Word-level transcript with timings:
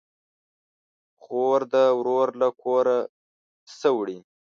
خور 1.21 1.59
ده 1.73 1.83
ورور 1.99 2.27
له 2.41 2.47
کوره 2.61 2.97
سه 3.77 3.87
وړي 3.97 4.17